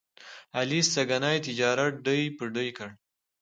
علي 0.57 0.79
سږني 0.93 1.35
تجارت 1.47 1.93
ډۍ 2.05 2.21
په 2.37 2.43
ډۍ 2.55 2.69
کړ. 2.77 2.89